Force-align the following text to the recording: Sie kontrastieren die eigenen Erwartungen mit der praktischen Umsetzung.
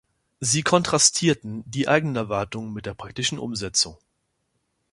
Sie 0.39 0.63
kontrastieren 0.63 1.61
die 1.69 1.87
eigenen 1.87 2.15
Erwartungen 2.15 2.73
mit 2.73 2.87
der 2.87 2.95
praktischen 2.95 3.37
Umsetzung. 3.37 3.99